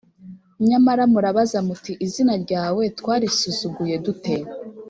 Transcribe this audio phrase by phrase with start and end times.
[0.67, 4.35] Nyamara murabaza muti ‘Izina ryawe twarisuzuguye dute?’